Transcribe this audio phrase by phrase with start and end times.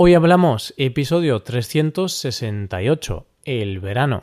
[0.00, 4.20] Hoy hablamos episodio 368, el verano.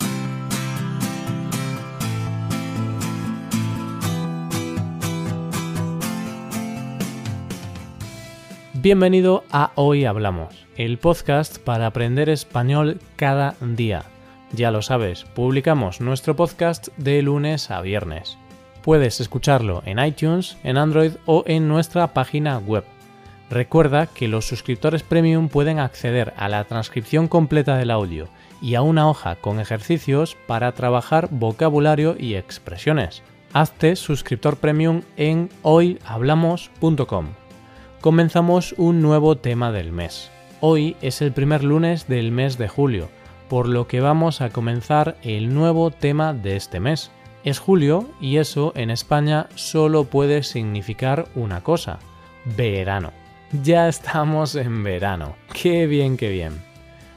[8.72, 14.06] Bienvenido a Hoy Hablamos, el podcast para aprender español cada día.
[14.54, 18.38] Ya lo sabes, publicamos nuestro podcast de lunes a viernes.
[18.82, 22.86] Puedes escucharlo en iTunes, en Android o en nuestra página web
[23.50, 28.28] Recuerda que los suscriptores premium pueden acceder a la transcripción completa del audio
[28.62, 33.22] y a una hoja con ejercicios para trabajar vocabulario y expresiones.
[33.54, 37.28] Hazte suscriptor premium en hoyhablamos.com.
[38.02, 40.32] Comenzamos un nuevo tema del mes.
[40.60, 43.10] Hoy es el primer lunes del mes de julio,
[43.48, 47.12] por lo que vamos a comenzar el nuevo tema de este mes.
[47.44, 52.00] Es julio y eso en España solo puede significar una cosa,
[52.58, 53.12] verano.
[53.52, 55.36] Ya estamos en verano.
[55.54, 56.62] Qué bien, qué bien.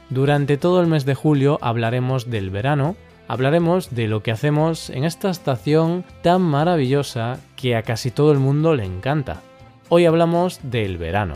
[0.09, 2.95] Durante todo el mes de julio hablaremos del verano,
[3.27, 8.39] hablaremos de lo que hacemos en esta estación tan maravillosa que a casi todo el
[8.39, 9.41] mundo le encanta.
[9.89, 11.35] Hoy hablamos del verano.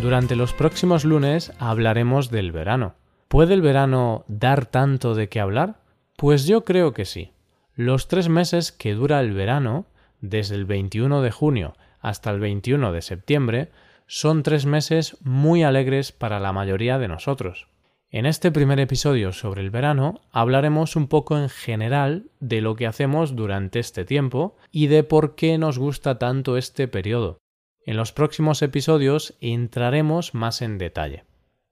[0.00, 2.94] Durante los próximos lunes hablaremos del verano.
[3.28, 5.80] ¿Puede el verano dar tanto de qué hablar?
[6.16, 7.32] Pues yo creo que sí.
[7.74, 9.86] Los tres meses que dura el verano,
[10.20, 13.70] desde el 21 de junio hasta el 21 de septiembre,
[14.06, 17.66] son tres meses muy alegres para la mayoría de nosotros.
[18.10, 22.86] En este primer episodio sobre el verano hablaremos un poco en general de lo que
[22.86, 27.38] hacemos durante este tiempo y de por qué nos gusta tanto este periodo.
[27.84, 31.24] En los próximos episodios entraremos más en detalle.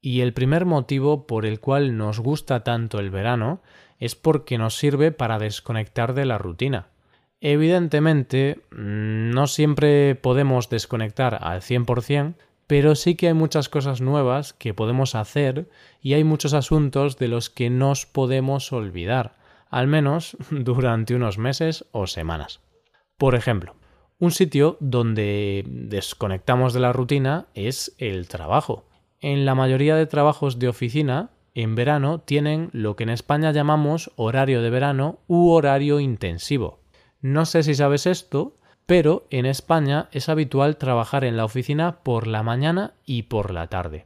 [0.05, 3.63] Y el primer motivo por el cual nos gusta tanto el verano
[3.99, 6.89] es porque nos sirve para desconectar de la rutina.
[7.41, 12.35] Evidentemente, no siempre podemos desconectar al 100%,
[12.67, 15.71] pero sí que hay muchas cosas nuevas que podemos hacer
[16.03, 19.37] y hay muchos asuntos de los que nos podemos olvidar,
[19.71, 22.61] al menos durante unos meses o semanas.
[23.17, 23.75] Por ejemplo,
[24.19, 28.85] un sitio donde desconectamos de la rutina es el trabajo
[29.25, 34.13] en la mayoría de trabajos de oficina, en verano tienen lo que en España llamamos
[34.17, 36.81] horario de verano u horario intensivo.
[37.23, 42.27] No sé si sabes esto, pero en España es habitual trabajar en la oficina por
[42.27, 44.05] la mañana y por la tarde.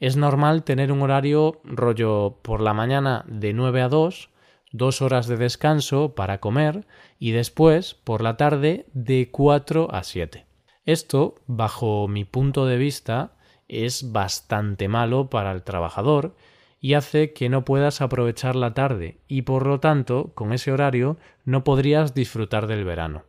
[0.00, 4.30] Es normal tener un horario rollo por la mañana de 9 a 2,
[4.72, 6.86] dos horas de descanso para comer
[7.18, 10.46] y después por la tarde de 4 a 7.
[10.86, 13.34] Esto, bajo mi punto de vista,
[13.68, 16.34] es bastante malo para el trabajador
[16.80, 21.18] y hace que no puedas aprovechar la tarde y por lo tanto con ese horario
[21.44, 23.24] no podrías disfrutar del verano.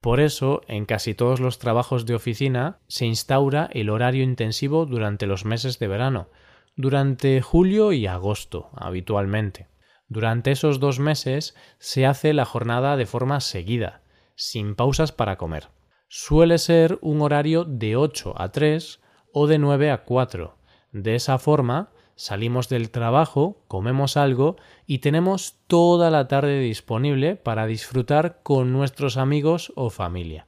[0.00, 5.26] Por eso, en casi todos los trabajos de oficina se instaura el horario intensivo durante
[5.26, 6.28] los meses de verano,
[6.74, 9.68] durante julio y agosto habitualmente.
[10.08, 14.02] Durante esos dos meses se hace la jornada de forma seguida,
[14.34, 15.68] sin pausas para comer.
[16.08, 19.01] Suele ser un horario de 8 a 3
[19.32, 20.56] o de 9 a 4.
[20.92, 24.56] De esa forma, salimos del trabajo, comemos algo
[24.86, 30.46] y tenemos toda la tarde disponible para disfrutar con nuestros amigos o familia.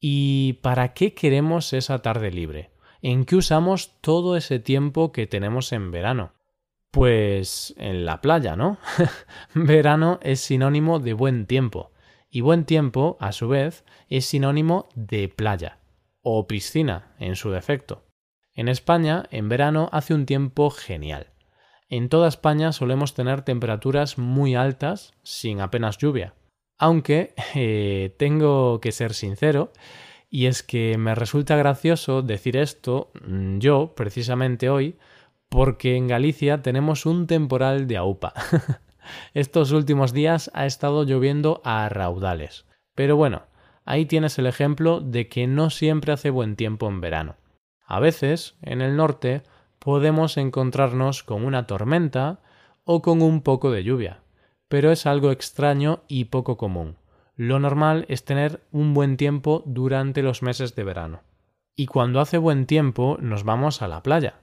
[0.00, 2.70] ¿Y para qué queremos esa tarde libre?
[3.02, 6.32] ¿En qué usamos todo ese tiempo que tenemos en verano?
[6.90, 8.78] Pues en la playa, ¿no?
[9.54, 11.92] verano es sinónimo de buen tiempo
[12.34, 15.78] y buen tiempo, a su vez, es sinónimo de playa
[16.22, 18.04] o piscina en su defecto.
[18.54, 21.28] En España, en verano hace un tiempo genial.
[21.88, 26.34] En toda España solemos tener temperaturas muy altas sin apenas lluvia.
[26.78, 29.72] Aunque eh, tengo que ser sincero,
[30.28, 34.96] y es que me resulta gracioso decir esto mm, yo, precisamente hoy,
[35.48, 38.32] porque en Galicia tenemos un temporal de aupa.
[39.34, 42.64] Estos últimos días ha estado lloviendo a raudales.
[42.94, 43.42] Pero bueno,
[43.84, 47.36] ahí tienes el ejemplo de que no siempre hace buen tiempo en verano.
[47.92, 49.42] A veces, en el norte,
[49.78, 52.40] podemos encontrarnos con una tormenta
[52.84, 54.22] o con un poco de lluvia,
[54.68, 56.96] pero es algo extraño y poco común.
[57.36, 61.20] Lo normal es tener un buen tiempo durante los meses de verano.
[61.76, 64.36] Y cuando hace buen tiempo nos vamos a la playa.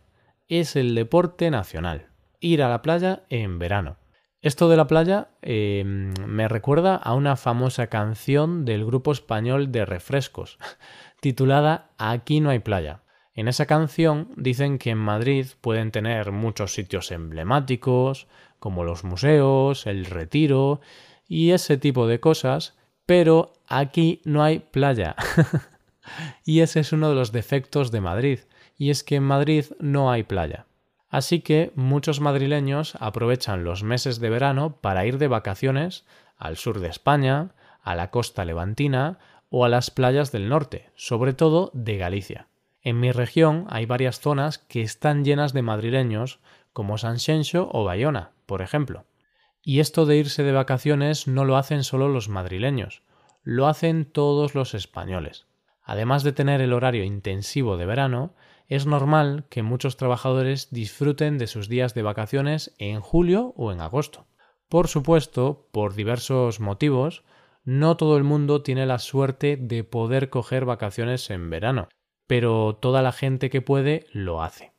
[0.48, 2.10] Es el deporte nacional.
[2.40, 3.98] Ir a la playa en verano.
[4.42, 9.86] Esto de la playa eh, me recuerda a una famosa canción del grupo español de
[9.86, 10.60] refrescos,
[11.20, 13.02] titulada Aquí no hay playa.
[13.40, 18.28] En esa canción dicen que en Madrid pueden tener muchos sitios emblemáticos,
[18.60, 20.82] como los museos, el retiro,
[21.26, 25.16] y ese tipo de cosas, pero aquí no hay playa.
[26.46, 28.40] y ese es uno de los defectos de Madrid,
[28.78, 30.66] y es que en Madrid no hay playa.
[31.08, 36.04] Así que muchos madrileños aprovechan los meses de verano para ir de vacaciones
[36.36, 37.54] al sur de España,
[37.84, 39.18] a la costa levantina
[39.50, 42.49] o a las playas del norte, sobre todo de Galicia.
[42.82, 46.40] En mi región hay varias zonas que están llenas de madrileños,
[46.72, 49.06] como Sanxenxo o Bayona, por ejemplo.
[49.62, 53.04] Y esto de irse de vacaciones no lo hacen solo los madrileños,
[53.44, 55.48] lo hacen todos los españoles.
[55.84, 58.36] Además de tener el horario intensivo de verano,
[58.68, 63.82] es normal que muchos trabajadores disfruten de sus días de vacaciones en julio o en
[63.82, 64.28] agosto.
[64.70, 67.24] Por supuesto, por diversos motivos,
[67.66, 71.90] no todo el mundo tiene la suerte de poder coger vacaciones en verano,
[72.30, 74.72] pero toda la gente que puede lo hace.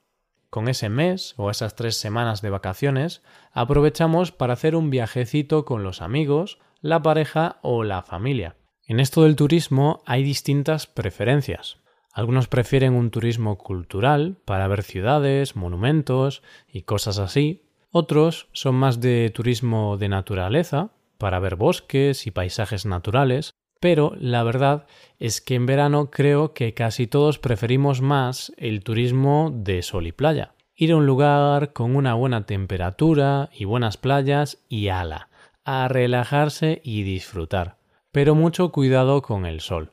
[0.50, 5.82] Con ese mes o esas tres semanas de vacaciones aprovechamos para hacer un viajecito con
[5.82, 8.54] los amigos, la pareja o la familia.
[8.86, 11.78] En esto del turismo hay distintas preferencias.
[12.12, 17.64] Algunos prefieren un turismo cultural para ver ciudades, monumentos y cosas así.
[17.90, 23.49] Otros son más de turismo de naturaleza para ver bosques y paisajes naturales.
[23.80, 24.86] Pero la verdad
[25.18, 30.12] es que en verano creo que casi todos preferimos más el turismo de sol y
[30.12, 30.54] playa.
[30.74, 35.30] Ir a un lugar con una buena temperatura y buenas playas y ala,
[35.64, 37.78] a relajarse y disfrutar.
[38.12, 39.92] Pero mucho cuidado con el sol,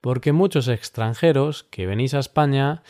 [0.00, 2.82] porque muchos extranjeros que venís a España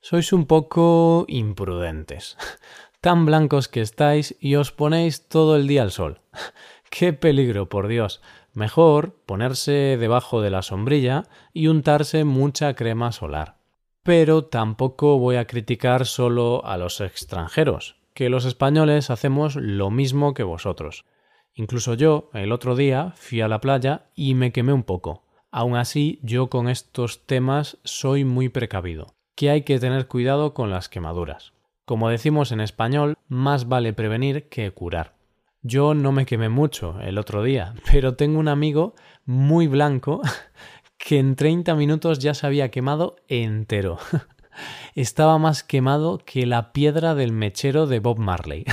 [0.00, 2.36] sois un poco imprudentes.
[3.00, 6.20] Tan blancos que estáis y os ponéis todo el día al sol.
[6.90, 8.22] ¡Qué peligro, por Dios!
[8.54, 13.58] Mejor ponerse debajo de la sombrilla y untarse mucha crema solar.
[14.04, 20.34] Pero tampoco voy a criticar solo a los extranjeros, que los españoles hacemos lo mismo
[20.34, 21.04] que vosotros.
[21.52, 25.24] Incluso yo, el otro día, fui a la playa y me quemé un poco.
[25.50, 30.70] Aún así, yo con estos temas soy muy precavido, que hay que tener cuidado con
[30.70, 31.52] las quemaduras.
[31.84, 35.14] Como decimos en español, más vale prevenir que curar.
[35.66, 38.94] Yo no me quemé mucho el otro día, pero tengo un amigo
[39.24, 40.20] muy blanco
[40.98, 43.96] que en 30 minutos ya se había quemado entero.
[44.94, 48.66] Estaba más quemado que la piedra del mechero de Bob Marley.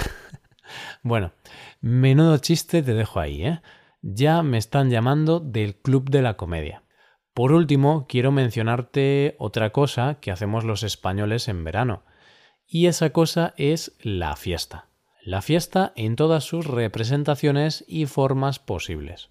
[1.02, 1.32] bueno,
[1.80, 3.62] Menudo chiste te dejo ahí, ¿eh?
[4.02, 6.84] Ya me están llamando del Club de la Comedia.
[7.34, 12.04] Por último, quiero mencionarte otra cosa que hacemos los españoles en verano.
[12.68, 14.91] Y esa cosa es la fiesta.
[15.24, 19.30] La fiesta en todas sus representaciones y formas posibles.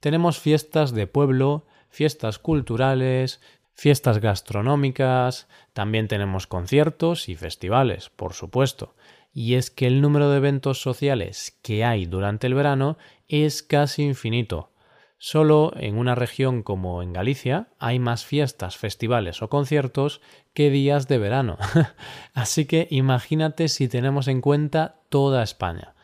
[0.00, 3.40] Tenemos fiestas de pueblo, fiestas culturales,
[3.74, 8.94] fiestas gastronómicas, también tenemos conciertos y festivales, por supuesto
[9.34, 12.96] y es que el número de eventos sociales que hay durante el verano
[13.26, 14.70] es casi infinito.
[15.18, 20.20] Solo en una región como en Galicia hay más fiestas, festivales o conciertos
[20.52, 21.56] que días de verano.
[22.34, 25.94] Así que imagínate si tenemos en cuenta toda España.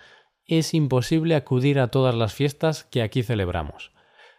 [0.47, 3.93] Es imposible acudir a todas las fiestas que aquí celebramos.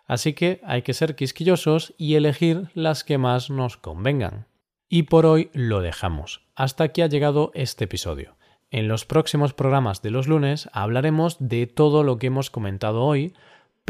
[0.07, 4.47] Así que hay que ser quisquillosos y elegir las que más nos convengan.
[4.89, 6.41] Y por hoy lo dejamos.
[6.53, 8.35] Hasta aquí ha llegado este episodio.
[8.71, 13.33] En los próximos programas de los lunes hablaremos de todo lo que hemos comentado hoy,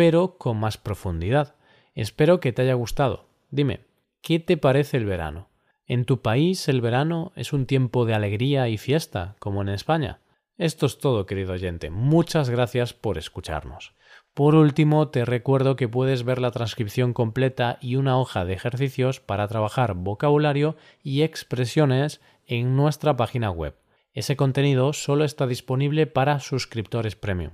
[0.02, 1.54] pero con más profundidad.
[1.94, 3.28] Espero que te haya gustado.
[3.52, 3.82] Dime,
[4.24, 5.50] ¿qué te parece el verano?
[5.86, 10.18] ¿En tu país el verano es un tiempo de alegría y fiesta, como en España?
[10.58, 11.92] Esto es todo, querido oyente.
[11.92, 13.94] Muchas gracias por escucharnos.
[14.34, 19.20] Por último, te recuerdo que puedes ver la transcripción completa y una hoja de ejercicios
[19.20, 23.76] para trabajar vocabulario y expresiones en nuestra página web
[24.14, 27.54] ese contenido solo está disponible para suscriptores premium.